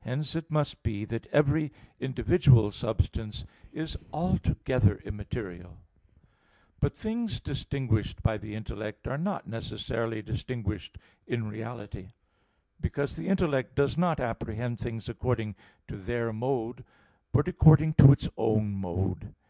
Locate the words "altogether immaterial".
4.12-5.78